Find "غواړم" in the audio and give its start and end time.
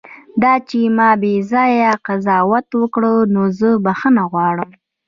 4.31-4.71